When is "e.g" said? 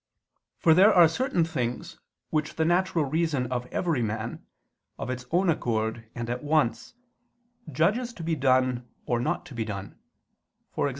10.75-10.89